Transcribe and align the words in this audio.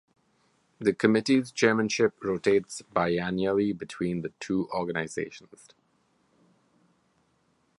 The 0.79 0.93
committees's 0.95 1.51
chairmanship 1.51 2.23
rotates 2.23 2.81
biennially 2.91 3.71
between 3.77 4.23
the 4.23 4.33
two 4.39 4.67
organizations. 4.73 5.67